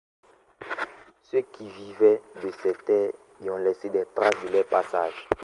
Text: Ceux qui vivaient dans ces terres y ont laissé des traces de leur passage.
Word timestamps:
Ceux 1.21 1.41
qui 1.41 1.69
vivaient 1.69 2.23
dans 2.41 2.51
ces 2.63 2.73
terres 2.73 3.11
y 3.41 3.51
ont 3.51 3.57
laissé 3.57 3.87
des 3.91 4.05
traces 4.15 4.43
de 4.45 4.47
leur 4.49 4.65
passage. 4.65 5.29